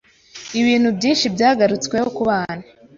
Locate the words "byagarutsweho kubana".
1.35-2.65